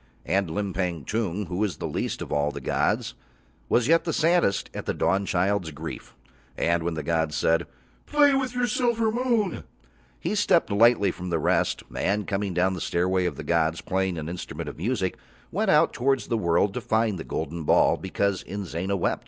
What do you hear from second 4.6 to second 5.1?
at the